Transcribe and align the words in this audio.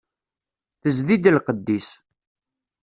Tezdi-d 0.81 1.25
lqedd-is. 1.35 1.89